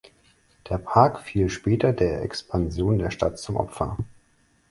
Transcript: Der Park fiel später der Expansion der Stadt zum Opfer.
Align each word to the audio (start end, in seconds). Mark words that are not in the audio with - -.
Der 0.67 0.79
Park 0.79 1.19
fiel 1.21 1.47
später 1.51 1.93
der 1.93 2.23
Expansion 2.23 2.97
der 2.97 3.11
Stadt 3.11 3.37
zum 3.37 3.55
Opfer. 3.55 3.97